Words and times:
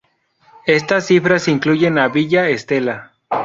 Estas 0.65 1.05
cifras 1.05 1.47
incluyen 1.47 1.99
a 1.99 2.07
Villa 2.09 2.49
Estela. 2.49 3.13